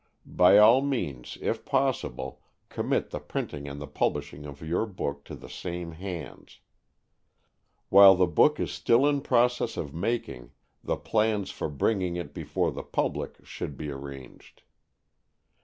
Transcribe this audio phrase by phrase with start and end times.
[0.25, 5.35] By all means, if possible, commit the printing and the publishing of your book to
[5.35, 6.59] the same hands.
[7.89, 10.53] While the book is still in process of making,
[10.83, 14.63] the plans for bringing it before the public should be arranged.